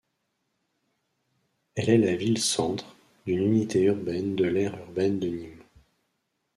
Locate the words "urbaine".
3.83-4.35, 4.79-5.19